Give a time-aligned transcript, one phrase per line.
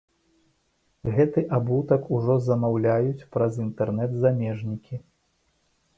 [1.17, 4.95] Гэты абутак ужо замаўляюць праз інтэрнэт замежнікі.